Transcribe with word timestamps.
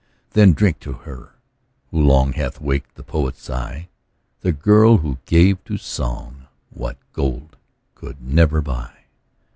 Then 0.31 0.53
drink 0.53 0.79
to 0.79 0.93
her, 0.93 1.35
who 1.91 2.01
long 2.01 2.33
Hath 2.33 2.59
waked 2.59 2.95
the 2.95 3.03
poet's 3.03 3.43
sigh, 3.43 3.89
The 4.39 4.51
girl, 4.51 4.97
who 4.97 5.19
gave 5.27 5.63
to 5.65 5.77
song 5.77 6.47
What 6.71 6.97
gold 7.13 7.55
could 7.93 8.19
never 8.19 8.63
buy. 8.63 8.91